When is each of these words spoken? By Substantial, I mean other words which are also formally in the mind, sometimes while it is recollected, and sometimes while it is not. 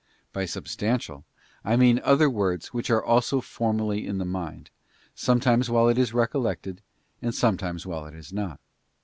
By 0.33 0.45
Substantial, 0.45 1.25
I 1.63 1.75
mean 1.75 2.01
other 2.03 2.27
words 2.27 2.73
which 2.73 2.89
are 2.89 3.05
also 3.05 3.39
formally 3.39 4.07
in 4.07 4.17
the 4.17 4.25
mind, 4.25 4.71
sometimes 5.13 5.69
while 5.69 5.87
it 5.89 5.99
is 5.99 6.11
recollected, 6.11 6.81
and 7.21 7.35
sometimes 7.35 7.85
while 7.85 8.07
it 8.07 8.15
is 8.15 8.33
not. 8.33 8.59